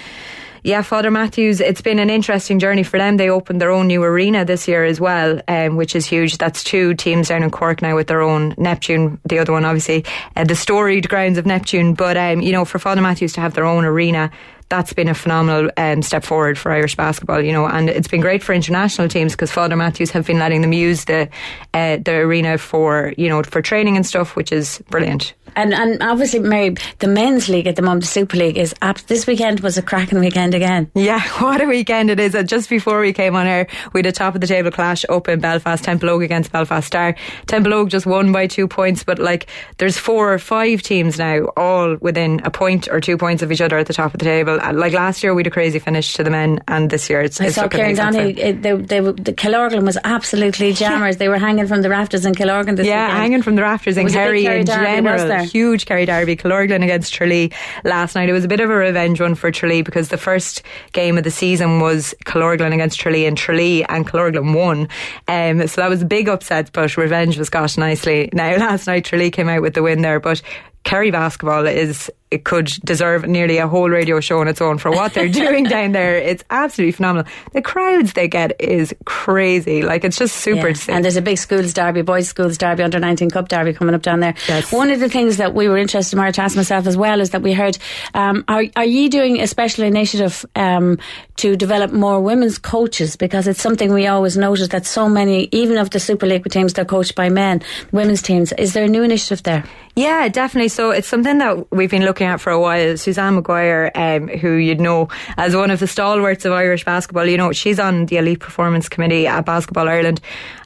yeah, 0.65 0.81
Father 0.81 1.11
Matthews, 1.11 1.61
it's 1.61 1.81
been 1.81 1.99
an 1.99 2.09
interesting 2.09 2.57
journey 2.57 2.81
for 2.81 2.97
them. 2.97 3.17
They 3.17 3.29
opened 3.29 3.61
their 3.61 3.69
own 3.69 3.85
new 3.85 4.01
arena 4.03 4.45
this 4.45 4.67
year 4.67 4.83
as 4.83 4.99
well, 4.99 5.39
um, 5.47 5.75
which 5.75 5.95
is 5.95 6.07
huge. 6.07 6.39
That's 6.39 6.63
two 6.63 6.95
teams 6.95 7.27
down 7.27 7.43
in 7.43 7.51
Cork 7.51 7.83
now 7.83 7.95
with 7.95 8.07
their 8.07 8.21
own 8.21 8.55
Neptune, 8.57 9.19
the 9.25 9.37
other 9.37 9.53
one 9.53 9.63
obviously, 9.63 10.05
uh, 10.35 10.43
the 10.43 10.55
storied 10.55 11.07
grounds 11.07 11.37
of 11.37 11.45
Neptune. 11.45 11.93
But, 11.93 12.17
um, 12.17 12.41
you 12.41 12.51
know, 12.51 12.65
for 12.65 12.79
Father 12.79 12.99
Matthews 13.01 13.33
to 13.33 13.41
have 13.41 13.53
their 13.53 13.65
own 13.65 13.85
arena, 13.85 14.31
that's 14.69 14.93
been 14.93 15.07
a 15.07 15.13
phenomenal 15.13 15.69
um, 15.77 16.01
step 16.01 16.23
forward 16.23 16.57
for 16.57 16.71
Irish 16.71 16.95
basketball, 16.95 17.41
you 17.41 17.51
know, 17.51 17.67
and 17.67 17.87
it's 17.87 18.07
been 18.07 18.21
great 18.21 18.41
for 18.41 18.53
international 18.53 19.07
teams 19.07 19.33
because 19.33 19.51
Father 19.51 19.75
Matthews 19.75 20.09
have 20.11 20.25
been 20.25 20.39
letting 20.39 20.61
them 20.61 20.73
use 20.73 21.05
the 21.05 21.29
uh, 21.75 21.97
the 21.97 22.15
arena 22.15 22.57
for 22.57 23.13
you 23.17 23.29
know 23.29 23.43
for 23.43 23.61
training 23.61 23.95
and 23.95 24.05
stuff, 24.05 24.35
which 24.35 24.51
is 24.51 24.81
brilliant. 24.89 25.35
And 25.55 25.73
and 25.73 26.01
obviously, 26.01 26.39
Mary, 26.39 26.75
the 26.99 27.07
men's 27.07 27.47
league 27.49 27.67
at 27.67 27.75
the 27.75 27.81
moment, 27.81 28.01
the 28.03 28.07
Super 28.07 28.37
League, 28.37 28.57
is 28.57 28.73
up. 28.81 28.99
This 29.01 29.25
weekend 29.27 29.59
was 29.61 29.77
a 29.77 29.81
cracking 29.81 30.19
weekend 30.19 30.53
again. 30.53 30.89
Yeah, 30.93 31.21
what 31.41 31.61
a 31.61 31.65
weekend 31.65 32.09
it 32.09 32.19
is. 32.19 32.35
Uh, 32.35 32.43
Just 32.43 32.69
before 32.69 32.99
we 33.01 33.13
came 33.13 33.35
on 33.35 33.47
air, 33.47 33.67
we 33.93 33.99
had 33.99 34.05
a 34.05 34.11
top 34.11 34.35
of 34.35 34.41
the 34.41 34.47
table 34.47 34.71
clash 34.71 35.05
up 35.09 35.27
in 35.27 35.39
Belfast, 35.39 35.83
Templeogue 35.83 36.23
against 36.23 36.51
Belfast 36.51 36.85
Star. 36.85 37.15
Templeogue 37.47 37.89
just 37.89 38.05
won 38.05 38.31
by 38.31 38.47
two 38.47 38.67
points, 38.67 39.03
but 39.03 39.19
like 39.19 39.47
there's 39.77 39.97
four 39.97 40.33
or 40.33 40.39
five 40.39 40.81
teams 40.81 41.17
now, 41.17 41.45
all 41.57 41.95
within 42.01 42.41
a 42.43 42.51
point 42.51 42.87
or 42.89 42.99
two 42.99 43.17
points 43.17 43.41
of 43.43 43.51
each 43.51 43.61
other 43.61 43.77
at 43.77 43.87
the 43.87 43.93
top 43.93 44.13
of 44.13 44.19
the 44.19 44.25
table. 44.25 44.57
Like 44.73 44.93
last 44.93 45.23
year, 45.23 45.33
we 45.33 45.39
had 45.41 45.47
a 45.47 45.51
crazy 45.51 45.79
finish 45.79 46.13
to 46.15 46.23
the 46.23 46.29
men, 46.29 46.59
and 46.67 46.89
this 46.89 47.09
year 47.09 47.21
it's, 47.21 47.39
I 47.39 47.45
it's 47.45 47.55
saw 47.55 47.67
Kieran. 47.67 47.95
Donny. 47.95 48.31
It, 48.39 48.61
they, 48.61 48.73
they, 48.75 48.99
the 48.99 49.33
Killorglin 49.33 49.85
was 49.85 49.97
absolutely 50.03 50.73
jammers. 50.83 51.17
They 51.17 51.29
were 51.29 51.37
hanging 51.39 51.67
from 51.67 51.81
the 51.81 51.89
rafters 51.89 52.25
in 52.25 52.33
Killorglin 52.35 52.75
this 52.75 52.87
Yeah, 52.87 53.05
weekend. 53.07 53.19
hanging 53.21 53.41
from 53.41 53.55
the 53.55 53.61
rafters 53.61 53.97
in 53.97 54.03
was 54.03 54.13
a 54.13 54.17
big 54.17 54.43
Kerry 54.45 54.59
in 54.61 54.65
general. 54.65 55.44
Huge 55.51 55.85
Kerry 55.85 56.05
derby. 56.05 56.35
Killorglin 56.35 56.83
against 56.83 57.13
Tralee 57.13 57.51
last 57.83 58.15
night. 58.15 58.29
It 58.29 58.33
was 58.33 58.43
a 58.43 58.47
bit 58.47 58.59
of 58.59 58.69
a 58.69 58.75
revenge 58.75 59.21
one 59.21 59.35
for 59.35 59.51
Tralee 59.51 59.81
because 59.81 60.09
the 60.09 60.17
first 60.17 60.61
game 60.91 61.17
of 61.17 61.23
the 61.23 61.31
season 61.31 61.79
was 61.79 62.13
Killorglin 62.25 62.73
against 62.73 62.99
Tralee 62.99 63.25
and 63.25 63.37
Tralee 63.37 63.83
and 63.85 64.07
Killorglin 64.07 64.55
won. 64.55 64.87
Um, 65.27 65.67
so 65.67 65.81
that 65.81 65.89
was 65.89 66.01
a 66.01 66.05
big 66.05 66.29
upset, 66.29 66.71
but 66.73 66.97
revenge 66.97 67.37
was 67.37 67.49
got 67.49 67.77
nicely. 67.77 68.29
Now, 68.33 68.55
last 68.57 68.87
night 68.87 69.05
Tralee 69.05 69.31
came 69.31 69.49
out 69.49 69.61
with 69.61 69.73
the 69.73 69.83
win 69.83 70.01
there, 70.01 70.19
but 70.19 70.41
Kerry 70.85 71.09
basketball 71.09 71.65
is 71.65 72.11
it 72.29 72.43
could 72.43 72.65
deserve 72.83 73.27
nearly 73.27 73.57
a 73.57 73.67
whole 73.67 73.89
radio 73.89 74.19
show 74.19 74.39
on 74.39 74.47
its 74.47 74.61
own 74.61 74.77
for 74.77 74.91
what 74.91 75.13
they're 75.13 75.27
doing 75.43 75.63
down 75.63 75.93
there. 75.93 76.15
It's 76.17 76.43
absolutely 76.49 76.91
phenomenal. 76.91 77.31
The 77.53 77.61
crowds 77.61 78.13
they 78.13 78.27
get 78.27 78.59
is 78.59 78.93
crazy. 79.05 79.81
Like 79.81 80.03
it's 80.03 80.17
just 80.17 80.35
super 80.37 80.69
Yeah. 80.69 80.75
And 80.89 81.03
there's 81.03 81.15
a 81.15 81.21
big 81.23 81.37
schools 81.37 81.73
derby, 81.73 82.03
boys 82.03 82.27
schools 82.27 82.57
derby, 82.57 82.83
under 82.83 82.99
19 82.99 83.31
cup 83.31 83.47
derby 83.47 83.73
coming 83.73 83.95
up 83.95 84.03
down 84.03 84.19
there. 84.19 84.35
Yes. 84.47 84.71
One 84.71 84.91
of 84.91 84.99
the 84.99 85.09
things 85.09 85.37
that 85.37 85.55
we 85.55 85.67
were 85.67 85.77
interested 85.77 86.15
in, 86.15 86.19
Mara, 86.19 86.31
to 86.33 86.41
ask 86.41 86.55
myself 86.55 86.85
as 86.85 86.95
well, 86.95 87.19
is 87.19 87.31
that 87.31 87.41
we 87.41 87.53
heard, 87.53 87.77
um, 88.13 88.43
are, 88.47 88.65
are 88.75 88.85
you 88.85 89.09
doing 89.09 89.39
a 89.41 89.47
special 89.47 89.85
initiative 89.85 90.45
um, 90.55 90.99
to 91.37 91.55
develop 91.55 91.93
more 91.93 92.19
women's 92.21 92.59
coaches? 92.59 93.15
Because 93.15 93.47
it's 93.47 93.61
something 93.61 93.91
we 93.91 94.05
always 94.05 94.37
notice 94.37 94.67
that 94.67 94.85
so 94.85 95.09
many, 95.09 95.49
even 95.51 95.77
of 95.77 95.89
the 95.89 95.99
Super 95.99 96.27
League 96.27 96.47
teams, 96.51 96.73
they're 96.73 96.85
coached 96.85 97.15
by 97.15 97.29
men, 97.29 97.61
women's 97.91 98.21
teams. 98.21 98.51
Is 98.53 98.73
there 98.73 98.83
a 98.83 98.89
new 98.89 99.03
initiative 99.03 99.41
there? 99.43 99.63
Yeah, 99.95 100.27
definitely. 100.27 100.67
So 100.67 100.91
it's 100.91 101.07
something 101.07 101.37
that 101.37 101.71
we've 101.71 101.89
been 101.89 102.03
looking 102.03 102.27
at 102.27 102.41
for 102.41 102.51
a 102.51 102.59
while. 102.59 102.97
Suzanne 102.97 103.35
Maguire, 103.35 103.91
um, 103.95 104.27
who 104.27 104.53
you'd 104.55 104.81
know 104.81 105.07
as 105.37 105.55
one 105.55 105.71
of 105.71 105.79
the 105.79 105.87
stalwarts 105.87 106.43
of 106.43 106.51
Irish 106.51 106.83
basketball, 106.83 107.25
you 107.25 107.37
know, 107.37 107.53
she's 107.53 107.79
on 107.79 108.07
the 108.07 108.17
Elite 108.17 108.41
Performance 108.41 108.89
Committee 108.89 109.25
at 109.25 109.45
Basketball 109.45 109.87
Ireland. 109.87 110.19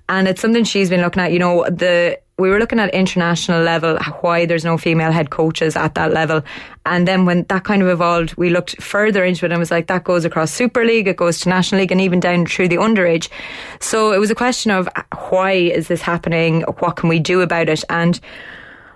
And 0.08 0.28
it's 0.28 0.42
something 0.42 0.64
she's 0.64 0.90
been 0.90 1.02
looking 1.02 1.22
at, 1.22 1.32
you 1.32 1.38
know, 1.38 1.64
the 1.66 2.20
we 2.40 2.50
were 2.50 2.58
looking 2.58 2.80
at 2.80 2.92
international 2.94 3.62
level, 3.62 4.00
why 4.22 4.46
there's 4.46 4.64
no 4.64 4.78
female 4.78 5.12
head 5.12 5.30
coaches 5.30 5.76
at 5.76 5.96
that 5.96 6.14
level. 6.14 6.42
And 6.86 7.06
then 7.06 7.26
when 7.26 7.44
that 7.50 7.66
kind 7.66 7.82
of 7.82 7.90
evolved, 7.90 8.34
we 8.36 8.50
looked 8.50 8.82
further 8.82 9.26
into 9.26 9.46
it 9.46 9.52
and 9.52 9.60
was 9.60 9.72
like, 9.72 9.88
that 9.88 10.06
goes 10.06 10.24
across 10.24 10.52
Super 10.52 10.86
League, 10.86 11.10
it 11.10 11.18
goes 11.18 11.42
to 11.42 11.50
National 11.50 11.82
League 11.82 11.92
and 11.92 12.00
even 12.00 12.22
down 12.22 12.46
through 12.46 12.70
the 12.70 12.78
underage. 12.78 13.28
So 13.82 14.14
it 14.14 14.20
was 14.20 14.32
a 14.32 14.36
question 14.36 14.72
of 14.72 14.88
why 15.30 15.52
is 15.52 15.90
this 15.90 16.02
happening? 16.02 16.62
What 16.80 16.96
can 16.96 17.10
we 17.10 17.20
do 17.20 17.42
about 17.42 17.68
it? 17.68 17.84
And 17.90 18.20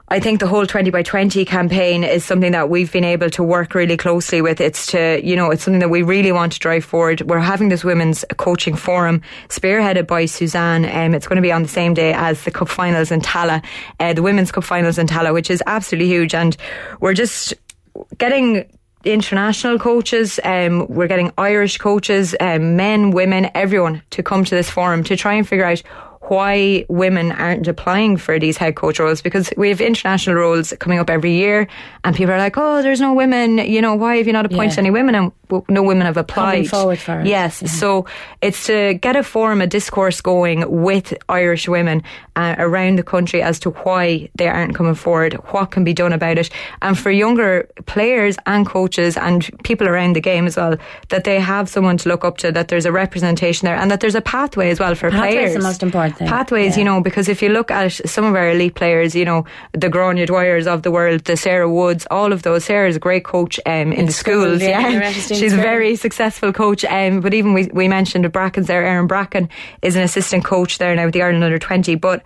I 0.09 0.19
think 0.19 0.41
the 0.41 0.47
whole 0.47 0.65
20 0.65 0.89
by 0.89 1.01
20 1.01 1.45
campaign 1.45 2.03
is 2.03 2.25
something 2.25 2.51
that 2.51 2.69
we've 2.69 2.91
been 2.91 3.05
able 3.05 3.29
to 3.31 3.41
work 3.41 3.73
really 3.73 3.95
closely 3.95 4.41
with. 4.41 4.59
It's 4.59 4.85
to, 4.87 5.25
you 5.25 5.35
know, 5.35 5.49
it's 5.49 5.63
something 5.63 5.79
that 5.79 5.89
we 5.89 6.03
really 6.03 6.31
want 6.31 6.51
to 6.53 6.59
drive 6.59 6.83
forward. 6.83 7.21
We're 7.21 7.39
having 7.39 7.69
this 7.69 7.83
women's 7.85 8.25
coaching 8.37 8.75
forum 8.75 9.21
spearheaded 9.47 10.05
by 10.05 10.25
Suzanne. 10.25 10.85
Um, 10.85 11.15
it's 11.15 11.25
going 11.25 11.37
to 11.37 11.41
be 11.41 11.53
on 11.53 11.63
the 11.63 11.69
same 11.69 11.93
day 11.93 12.13
as 12.13 12.43
the 12.43 12.51
cup 12.51 12.67
finals 12.67 13.11
in 13.11 13.21
Tallaght, 13.21 13.65
uh, 13.99 14.13
the 14.13 14.21
women's 14.21 14.51
cup 14.51 14.65
finals 14.65 14.97
in 14.97 15.07
Tallaght, 15.07 15.33
which 15.33 15.49
is 15.49 15.63
absolutely 15.67 16.09
huge. 16.09 16.35
And 16.35 16.57
we're 16.99 17.13
just 17.13 17.53
getting 18.17 18.69
international 19.05 19.79
coaches, 19.79 20.39
um, 20.43 20.85
we're 20.87 21.07
getting 21.07 21.31
Irish 21.37 21.77
coaches, 21.77 22.35
um, 22.39 22.75
men, 22.75 23.11
women, 23.11 23.49
everyone 23.55 24.01
to 24.11 24.21
come 24.21 24.43
to 24.45 24.55
this 24.55 24.69
forum 24.69 25.03
to 25.05 25.15
try 25.15 25.33
and 25.33 25.47
figure 25.47 25.65
out 25.65 25.81
why 26.33 26.85
women 26.89 27.31
aren't 27.31 27.67
applying 27.67 28.17
for 28.17 28.39
these 28.39 28.57
head 28.57 28.75
coach 28.75 28.99
roles 28.99 29.21
because 29.21 29.51
we 29.57 29.69
have 29.69 29.81
international 29.81 30.35
roles 30.35 30.73
coming 30.79 30.99
up 30.99 31.09
every 31.09 31.33
year 31.33 31.67
and 32.03 32.15
people 32.15 32.33
are 32.33 32.37
like, 32.37 32.57
oh, 32.57 32.81
there's 32.81 32.99
no 33.01 33.13
women, 33.13 33.57
you 33.59 33.81
know, 33.81 33.95
why 33.95 34.17
have 34.17 34.27
you 34.27 34.33
not 34.33 34.45
appointed 34.45 34.75
Yeah. 34.77 34.79
any 34.81 34.91
women? 34.91 35.15
And 35.15 35.31
no 35.69 35.83
women 35.83 36.05
have 36.07 36.17
applied. 36.17 36.67
forward 36.67 36.97
for 36.97 37.19
it. 37.21 37.27
Yes. 37.27 37.61
So 37.79 38.05
it's 38.41 38.65
to 38.65 38.95
get 38.95 39.15
a 39.15 39.23
forum, 39.23 39.61
a 39.61 39.67
discourse 39.67 40.19
going 40.21 40.59
with 40.83 41.13
Irish 41.29 41.67
women 41.67 42.01
uh, 42.35 42.55
around 42.57 42.97
the 42.97 43.03
country 43.03 43.41
as 43.43 43.59
to 43.59 43.69
why 43.69 44.29
they 44.35 44.47
aren't 44.47 44.73
coming 44.75 44.95
forward, 44.95 45.33
what 45.53 45.69
can 45.71 45.83
be 45.83 45.93
done 45.93 46.11
about 46.13 46.37
it. 46.39 46.49
And 46.81 46.97
for 46.97 47.11
younger 47.11 47.69
players 47.85 48.35
and 48.47 48.65
coaches 48.65 49.15
and 49.17 49.47
people 49.63 49.87
around 49.87 50.15
the 50.15 50.21
game 50.21 50.47
as 50.47 50.57
well, 50.57 50.75
that 51.09 51.23
they 51.23 51.39
have 51.39 51.69
someone 51.69 51.97
to 51.97 52.09
look 52.09 52.25
up 52.25 52.37
to, 52.37 52.51
that 52.51 52.69
there's 52.69 52.85
a 52.85 52.91
representation 52.91 53.65
there 53.67 53.75
and 53.75 53.91
that 53.91 53.99
there's 53.99 54.15
a 54.15 54.21
pathway 54.21 54.71
as 54.71 54.79
well 54.79 54.95
for 54.95 55.11
players. 55.11 55.53
the 55.53 55.59
most 55.59 55.83
important 55.83 56.17
thing. 56.17 56.22
Say. 56.23 56.29
pathways, 56.29 56.73
Yeah. 56.73 56.79
you 56.79 56.85
know, 56.85 57.01
because 57.01 57.29
if 57.29 57.41
you 57.41 57.49
look 57.49 57.71
at 57.71 57.91
some 57.91 58.25
of 58.25 58.35
our 58.35 58.49
elite 58.49 58.75
players, 58.75 59.15
you 59.15 59.25
know, 59.25 59.45
the 59.73 59.89
Gráinne 59.89 60.25
Dwyers 60.27 60.67
of 60.67 60.81
the 60.83 60.91
world, 60.91 61.25
the 61.25 61.37
Sarah 61.37 61.69
Woods, 61.69 62.07
all 62.11 62.31
of 62.33 62.43
those. 62.43 62.65
Sarah's 62.65 62.95
a 62.95 62.99
great 62.99 63.23
coach 63.23 63.59
um, 63.65 63.91
in, 63.93 64.05
the 64.05 64.11
schools. 64.11 64.59
schools, 64.59 64.61
yeah, 64.61 64.87
Yeah, 64.89 65.11
she's 65.11 65.53
a 65.53 65.57
very 65.57 65.95
successful 65.95 66.51
coach. 66.53 66.83
Um, 66.85 67.21
but 67.21 67.33
even 67.33 67.53
we, 67.53 67.69
we 67.73 67.87
mentioned 67.87 68.25
the 68.25 68.29
Bracken's 68.29 68.67
there, 68.67 68.83
Erin 68.85 69.07
Bracken 69.07 69.49
is 69.81 69.95
an 69.95 70.03
assistant 70.03 70.43
coach 70.45 70.77
there 70.77 70.95
now 70.95 71.05
with 71.05 71.13
the 71.13 71.21
Ireland 71.21 71.43
under 71.43 71.59
20. 71.59 71.95
But 71.95 72.23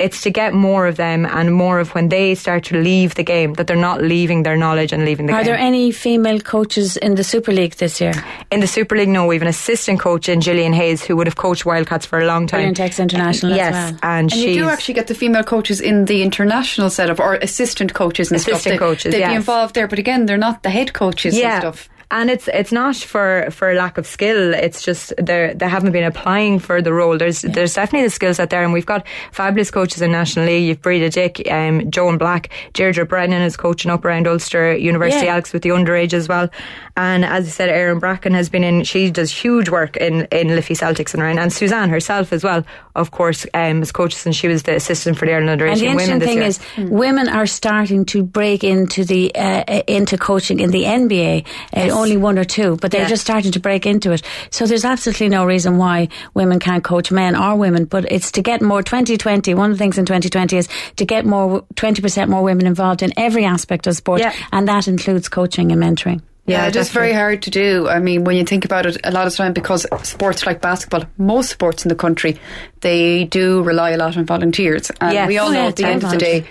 it's 0.00 0.22
to 0.22 0.30
get 0.30 0.54
more 0.54 0.86
of 0.86 0.96
them 0.96 1.26
and 1.26 1.52
more 1.54 1.78
of 1.78 1.94
when 1.94 2.08
they 2.08 2.34
start 2.34 2.64
to 2.64 2.76
leave 2.80 3.14
the 3.14 3.22
game, 3.22 3.54
that 3.54 3.66
they're 3.66 3.76
not 3.76 4.02
leaving 4.02 4.42
their 4.42 4.56
knowledge 4.56 4.92
and 4.92 5.04
leaving 5.04 5.26
the 5.26 5.32
Are 5.32 5.36
game. 5.36 5.42
Are 5.42 5.44
there 5.56 5.58
any 5.58 5.92
female 5.92 6.40
coaches 6.40 6.96
in 6.96 7.14
the 7.16 7.24
Super 7.24 7.52
League 7.52 7.74
this 7.74 8.00
year? 8.00 8.12
in 8.50 8.60
the 8.60 8.66
Super 8.66 8.96
League, 8.96 9.08
no, 9.08 9.26
we 9.26 9.34
have 9.36 9.42
an 9.42 9.48
assistant 9.48 10.00
coach 10.00 10.28
in 10.28 10.40
Gillian 10.40 10.72
Hayes 10.72 11.04
who 11.04 11.16
would 11.16 11.26
have 11.26 11.36
coached 11.36 11.64
Wildcats 11.66 12.06
for 12.06 12.18
a 12.20 12.26
long 12.26 12.46
time. 12.46 12.58
Brilliant 12.58 12.80
Ex 12.80 12.98
International 12.98 13.52
as 13.52 13.56
Yes, 13.56 13.72
well. 13.74 13.86
and, 13.88 13.98
And 14.02 14.32
she's 14.32 14.44
you 14.56 14.62
do 14.62 14.68
actually 14.68 14.94
get 14.94 15.06
the 15.06 15.14
female 15.14 15.44
coaches 15.44 15.80
in 15.80 16.06
the 16.06 16.22
international 16.22 16.90
setup 16.90 17.20
or 17.20 17.34
assistant 17.34 17.94
coaches 17.94 18.30
and 18.30 18.36
Assistant 18.36 18.60
stuff. 18.60 18.72
They- 18.72 18.78
coaches, 18.78 19.12
They'd 19.12 19.20
yes. 19.20 19.30
be 19.30 19.34
involved 19.36 19.74
there, 19.74 19.86
but 19.86 19.98
again, 19.98 20.26
they're 20.26 20.36
not 20.36 20.62
the 20.62 20.70
head 20.70 20.92
coaches 20.92 21.38
and 21.38 21.60
stuff. 21.60 21.88
And 22.10 22.28
it's 22.30 22.48
it's 22.48 22.72
not 22.72 22.96
for, 22.96 23.48
for 23.50 23.72
lack 23.74 23.96
of 23.98 24.06
skill. 24.06 24.52
It's 24.54 24.82
just 24.82 25.12
they 25.16 25.52
they 25.56 25.68
haven't 25.68 25.92
been 25.92 26.04
applying 26.04 26.58
for 26.58 26.82
the 26.82 26.92
role. 26.92 27.16
There's 27.16 27.42
there's 27.42 27.74
definitely 27.74 28.06
the 28.06 28.10
skills 28.10 28.40
out 28.40 28.50
there, 28.50 28.64
and 28.64 28.72
we've 28.72 28.86
got 28.86 29.06
fabulous 29.32 29.70
coaches 29.70 30.02
in 30.02 30.10
National 30.10 30.46
League. 30.46 30.64
You've 30.66 30.82
Breda 30.82 31.10
Dick, 31.10 31.42
um, 31.50 31.88
Joan 31.90 32.18
Black, 32.18 32.50
Deirdre 32.72 33.06
Brennan 33.06 33.42
is 33.42 33.56
coaching 33.56 33.90
up 33.90 34.04
around 34.04 34.26
Ulster 34.26 34.76
University 34.76 35.26
Yeah. 35.26 35.36
Elks 35.36 35.52
with 35.52 35.62
the 35.62 35.68
underage 35.70 36.12
as 36.12 36.28
well. 36.28 36.48
And 36.96 37.24
as 37.24 37.46
I 37.46 37.50
said, 37.50 37.68
Erin 37.68 37.98
Bracken 38.00 38.34
has 38.34 38.48
been 38.48 38.64
in. 38.64 38.82
She 38.84 39.10
does 39.10 39.30
huge 39.30 39.68
work 39.68 39.96
in 39.96 40.26
in 40.32 40.48
Liffey 40.48 40.74
Celtics 40.74 41.14
and 41.14 41.22
around, 41.22 41.38
and 41.38 41.52
Suzanne 41.52 41.90
herself 41.90 42.32
as 42.32 42.42
well. 42.42 42.64
Of 42.96 43.12
course, 43.12 43.46
um, 43.54 43.82
as 43.82 43.92
coaches, 43.92 44.26
and 44.26 44.34
she 44.34 44.48
was 44.48 44.64
the 44.64 44.74
assistant 44.74 45.16
for 45.16 45.26
the 45.26 45.32
Ireland 45.34 45.60
underage 45.60 45.72
And 45.72 45.80
the 45.80 45.94
women 45.94 46.20
thing 46.20 46.38
year. 46.38 46.46
is, 46.46 46.58
women 46.76 47.28
are 47.28 47.46
starting 47.46 48.04
to 48.06 48.24
break 48.24 48.64
into 48.64 49.04
the 49.04 49.32
uh, 49.34 49.62
uh, 49.68 49.82
into 49.86 50.18
coaching 50.18 50.58
in 50.58 50.70
the 50.72 50.82
NBA. 50.82 51.46
Uh, 51.74 51.99
only 52.00 52.16
one 52.16 52.38
or 52.38 52.44
two, 52.44 52.76
but 52.80 52.90
they're 52.90 53.02
Yeah. 53.02 53.08
just 53.08 53.22
starting 53.22 53.52
to 53.52 53.60
break 53.60 53.86
into 53.86 54.12
it. 54.12 54.22
So 54.50 54.66
there's 54.66 54.84
absolutely 54.84 55.28
no 55.28 55.44
reason 55.44 55.76
why 55.78 56.08
women 56.34 56.58
can't 56.58 56.82
coach 56.82 57.10
men 57.12 57.36
or 57.36 57.56
women. 57.56 57.84
But 57.84 58.10
it's 58.10 58.30
to 58.32 58.42
get 58.42 58.62
more. 58.62 58.82
2020. 58.82 59.54
One 59.54 59.70
of 59.70 59.76
the 59.78 59.82
things 59.82 59.98
in 59.98 60.06
2020 60.06 60.56
is 60.56 60.68
to 60.96 61.04
get 61.04 61.24
more 61.26 61.64
20 61.76 62.02
percent 62.02 62.30
more 62.30 62.42
women 62.42 62.66
involved 62.66 63.02
in 63.02 63.12
every 63.16 63.44
aspect 63.44 63.86
of 63.86 63.94
sport, 63.96 64.20
Yeah. 64.20 64.32
and 64.52 64.66
that 64.68 64.88
includes 64.88 65.28
coaching 65.28 65.70
and 65.72 65.82
mentoring. 65.82 66.20
Yeah, 66.46 66.62
Yeah, 66.62 66.68
it 66.68 66.76
is 66.76 66.88
very 66.90 67.12
hard 67.12 67.42
to 67.42 67.50
do. 67.50 67.86
I 67.88 67.98
mean, 68.00 68.24
when 68.24 68.34
you 68.36 68.44
think 68.44 68.64
about 68.64 68.86
it, 68.86 68.96
a 69.04 69.10
lot 69.12 69.26
of 69.26 69.34
time 69.36 69.52
because 69.52 69.86
sports 70.02 70.46
like 70.46 70.60
basketball, 70.60 71.04
most 71.18 71.50
sports 71.50 71.84
in 71.84 71.88
the 71.90 71.94
country, 71.94 72.40
they 72.80 73.24
do 73.24 73.62
rely 73.62 73.90
a 73.90 73.96
lot 73.96 74.16
on 74.16 74.24
volunteers, 74.24 74.90
and 75.00 75.12
Yes. 75.12 75.28
we 75.28 75.38
all 75.38 75.48
Oh, 75.48 75.52
know 75.52 75.62
yeah, 75.62 75.68
at 75.68 75.76
the 75.76 75.84
end 75.86 76.02
of 76.02 76.10
the 76.10 76.16
totally. 76.16 76.40
day. 76.40 76.46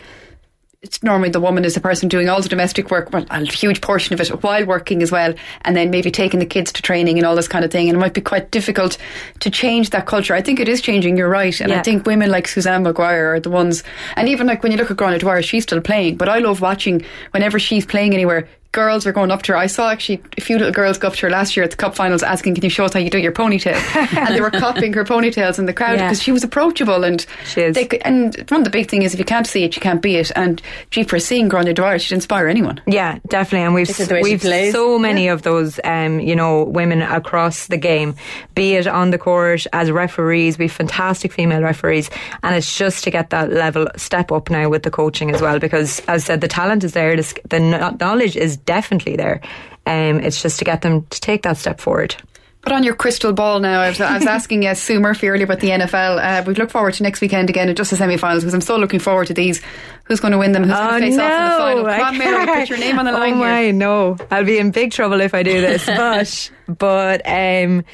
It's 0.82 1.04
normally 1.04 1.28
the 1.28 1.42
woman 1.42 1.66
is 1.66 1.74
the 1.74 1.82
person 1.82 2.08
doing 2.08 2.30
all 2.30 2.42
the 2.42 2.48
domestic 2.48 2.90
work, 2.90 3.12
well, 3.12 3.26
a 3.32 3.44
huge 3.44 3.82
portion 3.82 4.14
of 4.14 4.22
it 4.22 4.30
while 4.42 4.66
working 4.66 5.04
as 5.04 5.12
well, 5.12 5.34
and 5.64 5.76
then 5.76 5.90
maybe 5.90 6.10
taking 6.10 6.40
the 6.40 6.46
kids 6.46 6.72
to 6.72 6.82
training 6.82 7.18
and 7.18 7.28
all 7.28 7.36
this 7.36 7.50
kind 7.50 7.66
of 7.66 7.72
thing. 7.72 7.90
And 7.90 7.98
it 7.98 8.00
might 8.00 8.14
be 8.14 8.22
quite 8.22 8.50
difficult 8.50 8.98
to 9.42 9.50
change 9.50 9.90
that 9.90 10.06
culture. 10.06 10.34
I 10.34 10.42
think 10.42 10.58
it 10.62 10.70
is 10.70 10.80
changing. 10.80 11.18
You're 11.18 11.28
right, 11.28 11.60
and 11.60 11.74
I 11.74 11.82
think 11.82 12.06
women 12.06 12.32
like 12.32 12.48
Suzanne 12.48 12.84
Maguire 12.84 13.34
are 13.34 13.40
the 13.42 13.50
ones. 13.50 13.84
And 14.16 14.30
even 14.30 14.48
like 14.48 14.64
when 14.64 14.72
you 14.72 14.78
look 14.78 14.90
at 14.90 14.96
Gráinne 14.96 15.20
Dwyer, 15.20 15.42
she's 15.42 15.64
still 15.64 15.82
playing, 15.82 16.16
but 16.16 16.30
I 16.30 16.40
love 16.40 16.62
watching 16.62 17.06
whenever 17.32 17.60
she's 17.60 17.86
playing 17.86 18.14
anywhere. 18.14 18.48
Girls 18.72 19.08
are 19.08 19.12
going 19.12 19.32
up 19.32 19.42
to 19.44 19.54
her. 19.54 19.58
I 19.58 19.66
saw 19.66 19.90
actually 19.90 20.22
a 20.38 20.42
few 20.42 20.56
little 20.60 20.72
girls 20.72 21.00
go 21.00 21.08
up 21.08 21.16
to 21.16 21.26
her 21.26 21.30
last 21.32 21.58
year 21.58 21.64
at 21.64 21.72
the 21.72 21.76
cup 21.78 21.96
finals 21.96 22.22
asking, 22.22 22.54
"Can 22.54 22.64
you 22.64 22.70
show 22.70 22.86
us 22.86 22.94
how 22.94 23.00
you 23.00 23.10
do 23.10 23.18
your 23.18 23.32
ponytail?" 23.32 23.74
and 24.18 24.36
they 24.36 24.42
were 24.42 24.52
copying 24.52 24.94
her 24.94 25.04
ponytails 25.04 25.58
in 25.58 25.66
the 25.66 25.74
crowd 25.74 25.98
Yeah. 25.98 26.06
because 26.08 26.22
she 26.22 26.32
was 26.32 26.44
approachable 26.44 27.04
and 27.04 27.26
She 27.46 27.62
is. 27.62 27.74
they 27.76 27.88
and 28.06 28.36
one 28.50 28.62
of 28.62 28.66
the 28.66 28.70
big 28.70 28.88
thing 28.88 29.02
is 29.02 29.14
if 29.16 29.20
you 29.20 29.26
can't 29.26 29.48
see 29.48 29.64
it, 29.64 29.76
you 29.76 29.82
can't 29.82 30.04
be 30.04 30.18
it. 30.18 30.32
And 30.36 30.62
gee, 30.92 31.02
for 31.04 31.18
seeing 31.20 31.50
Gráinne 31.50 31.74
Dwyer, 31.74 31.98
she'd 31.98 32.14
inspire 32.14 32.48
anyone. 32.48 32.80
Yeah, 32.86 33.18
definitely, 33.28 33.66
and 33.66 33.74
we've 33.74 33.88
This 33.88 34.02
is 34.02 34.08
the 34.08 34.14
way 34.14 34.22
she 34.24 34.30
we've 34.34 34.42
plays. 34.42 34.72
so 34.72 35.00
many 35.00 35.30
of 35.30 35.42
those, 35.42 35.80
um, 35.84 36.20
you 36.20 36.36
know, 36.36 36.64
women 36.64 37.02
across 37.02 37.66
the 37.68 37.78
game, 37.78 38.14
be 38.54 38.76
it 38.76 38.86
on 38.86 39.10
the 39.10 39.18
court 39.18 39.66
as 39.74 39.90
referees. 39.90 40.60
We've 40.60 40.72
fantastic 40.72 41.32
female 41.34 41.62
referees, 41.64 42.12
and 42.44 42.56
it's 42.56 42.78
just 42.78 43.04
to 43.06 43.10
get 43.10 43.32
that 43.32 43.52
level 43.52 43.88
step 43.96 44.32
up 44.32 44.52
now 44.52 44.70
with 44.70 44.84
the 44.84 44.92
coaching 44.92 45.34
as 45.34 45.42
well. 45.42 45.58
Because 45.58 46.02
as 46.02 46.22
I 46.26 46.28
said, 46.28 46.42
the 46.42 46.48
talent 46.48 46.84
is 46.84 46.94
there, 46.94 47.16
the, 47.16 47.36
the 47.50 47.60
knowledge 48.00 48.38
is 48.38 48.59
definitely 48.66 49.16
there. 49.16 49.42
Um, 49.86 50.20
it's 50.20 50.42
just 50.42 50.60
to 50.60 50.66
get 50.66 50.82
them 50.82 51.06
to 51.10 51.22
take 51.22 51.44
that 51.44 51.58
step 51.58 51.80
forward. 51.80 52.16
Put 52.62 52.74
on 52.74 52.84
your 52.84 52.94
crystal 52.94 53.32
ball 53.32 53.60
now. 53.60 53.80
I 53.80 53.88
was, 53.88 54.02
I 54.02 54.18
was 54.18 54.26
asking 54.26 54.68
uh, 54.68 54.74
Sue 54.74 55.00
Murphy 55.00 55.30
earlier 55.30 55.46
about 55.46 55.62
the 55.62 55.70
NFL. 55.70 56.22
Uh, 56.22 56.44
we 56.46 56.54
look 56.56 56.70
forward 56.70 56.94
to 56.96 57.04
next 57.04 57.22
weekend 57.22 57.50
again, 57.50 57.70
and 57.70 57.78
just 57.78 57.90
the 57.90 57.96
semi-finals 57.96 58.44
because 58.44 58.54
I'm 58.54 58.60
so 58.60 58.76
looking 58.76 59.00
forward 59.00 59.28
to 59.28 59.34
these. 59.34 59.62
Who's 60.04 60.20
going 60.20 60.34
to 60.34 60.38
win 60.38 60.52
them? 60.52 60.64
Who's 60.64 60.74
going 60.74 61.02
to 61.02 61.08
face 61.08 61.18
off 61.18 61.32
in 61.32 61.44
the 61.44 61.58
final? 61.58 61.86
Come 61.86 62.02
on, 62.02 62.18
Mary, 62.18 62.46
put 62.46 62.70
your 62.70 62.80
name 62.80 63.00
on 63.00 63.06
the 63.06 63.12
line 63.14 63.34
oh 63.34 63.38
my, 63.38 63.62
here. 63.64 63.74
no. 63.74 64.18
I'll 64.30 64.44
be 64.44 64.58
in 64.58 64.72
big 64.72 64.92
trouble 64.92 65.22
if 65.22 65.34
I 65.34 65.44
do 65.44 65.62
this. 65.62 65.86
but, 65.88 66.52
but, 66.68 67.22
um, 67.26 67.86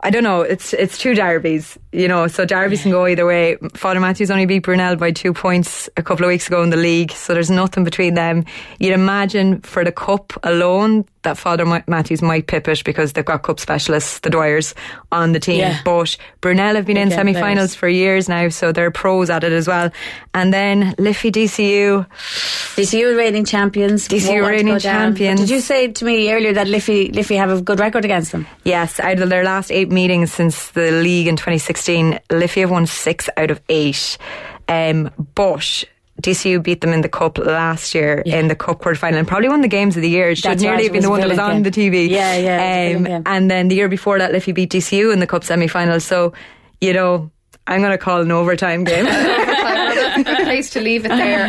I 0.00 0.10
don't 0.10 0.22
know. 0.22 0.42
It's 0.42 0.72
it's 0.74 0.96
two 0.96 1.14
derbies, 1.14 1.76
you 1.92 2.06
know. 2.06 2.28
So 2.28 2.44
derbies 2.44 2.82
can 2.82 2.92
go 2.92 3.06
either 3.06 3.26
way. 3.26 3.56
Father 3.74 3.98
Matthews 3.98 4.30
only 4.30 4.46
beat 4.46 4.62
Brunell 4.62 4.96
by 4.96 5.10
two 5.10 5.32
points 5.32 5.88
a 5.96 6.02
couple 6.02 6.24
of 6.24 6.28
weeks 6.28 6.46
ago 6.46 6.62
in 6.62 6.70
the 6.70 6.76
league, 6.76 7.10
so 7.10 7.34
there's 7.34 7.50
nothing 7.50 7.82
between 7.82 8.14
them. 8.14 8.44
You'd 8.78 8.92
imagine 8.92 9.60
for 9.62 9.84
the 9.84 9.90
cup 9.90 10.32
alone 10.44 11.04
that 11.22 11.38
Father 11.38 11.64
Ma- 11.64 11.82
Matthews 11.86 12.22
might 12.22 12.46
pip 12.46 12.68
it 12.68 12.84
because 12.84 13.12
they've 13.12 13.24
got 13.24 13.42
cup 13.42 13.60
specialists, 13.60 14.20
the 14.20 14.30
Dwyers, 14.30 14.74
on 15.12 15.32
the 15.32 15.40
team. 15.40 15.60
Yeah. 15.60 15.80
But 15.84 16.16
Brunell 16.40 16.76
have 16.76 16.86
been 16.86 16.96
in 16.96 17.10
semi-finals 17.10 17.74
for 17.74 17.88
years 17.88 18.28
now, 18.28 18.48
so 18.48 18.72
they're 18.72 18.90
pros 18.90 19.30
at 19.30 19.44
it 19.44 19.52
as 19.52 19.66
well. 19.66 19.90
And 20.34 20.52
then 20.52 20.94
Liffey 20.98 21.30
DCU. 21.30 22.06
DCU 22.76 23.16
reigning 23.16 23.44
champions. 23.44 24.08
DCU 24.08 24.28
won't 24.28 24.42
want 24.42 24.46
to 24.46 24.50
reigning 24.50 24.78
champions. 24.78 25.40
Did 25.40 25.50
you 25.50 25.60
say 25.60 25.88
to 25.88 26.04
me 26.04 26.32
earlier 26.32 26.52
that 26.52 26.68
Liffey, 26.68 27.10
Liffey 27.10 27.36
have 27.36 27.50
a 27.50 27.60
good 27.60 27.80
record 27.80 28.04
against 28.04 28.32
them? 28.32 28.46
Yes, 28.64 29.00
out 29.00 29.20
of 29.20 29.28
their 29.28 29.44
last 29.44 29.70
eight 29.70 29.90
meetings 29.90 30.32
since 30.32 30.70
the 30.70 30.90
league 30.92 31.26
in 31.26 31.36
2016, 31.36 32.20
Liffey 32.30 32.60
have 32.60 32.70
won 32.70 32.86
six 32.86 33.28
out 33.36 33.50
of 33.50 33.60
eight. 33.68 34.18
Um, 34.68 35.10
but 35.34 35.84
DCU 36.22 36.62
beat 36.62 36.80
them 36.80 36.92
in 36.92 37.00
the 37.02 37.08
cup 37.08 37.38
last 37.38 37.94
year 37.94 38.22
Yeah. 38.26 38.38
in 38.40 38.48
the 38.48 38.54
cup 38.56 38.80
quarterfinal 38.80 39.14
and 39.18 39.26
probably 39.28 39.48
one 39.48 39.60
of 39.60 39.62
the 39.62 39.68
games 39.68 39.94
of 39.96 40.02
the 40.02 40.10
year. 40.10 40.30
It 40.30 40.38
should 40.38 40.50
That's 40.50 40.62
nearly 40.62 40.76
right, 40.78 40.84
have 40.84 40.92
been 40.92 41.02
the 41.02 41.10
one 41.10 41.20
that 41.20 41.28
was 41.28 41.36
brilliant 41.36 41.56
on 41.58 41.62
the 41.62 41.70
TV. 41.70 42.08
Yeah, 42.10 42.36
yeah, 42.36 42.74
it 42.90 42.98
was 42.98 43.06
a 43.06 43.14
Um, 43.16 43.22
and 43.26 43.50
then 43.50 43.68
the 43.68 43.76
year 43.76 43.88
before 43.88 44.18
that, 44.18 44.32
Liffey 44.32 44.52
beat 44.52 44.70
DCU 44.70 45.12
in 45.12 45.20
the 45.20 45.26
cup 45.26 45.44
semi 45.44 45.68
final. 45.68 46.00
So, 46.00 46.32
you 46.80 46.92
know, 46.92 47.30
I'm 47.68 47.80
going 47.80 47.92
to 47.92 47.98
call 47.98 48.20
an 48.22 48.32
overtime 48.32 48.82
game. 48.84 49.04
Good 50.24 50.38
place 50.44 50.70
to 50.70 50.80
leave 50.80 51.04
it 51.04 51.10
there. 51.10 51.46